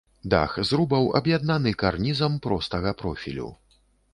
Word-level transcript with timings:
Дахі 0.33 0.63
зрубаў 0.69 1.09
аб'яднаны 1.19 1.75
карнізам 1.83 2.41
простага 2.47 2.95
профілю. 3.03 3.47